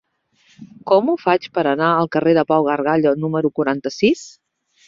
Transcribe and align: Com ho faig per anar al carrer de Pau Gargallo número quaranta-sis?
Com 0.91 1.11
ho 1.11 1.15
faig 1.25 1.45
per 1.59 1.63
anar 1.73 1.89
al 1.97 2.09
carrer 2.17 2.35
de 2.39 2.47
Pau 2.53 2.67
Gargallo 2.71 3.15
número 3.27 3.55
quaranta-sis? 3.61 4.29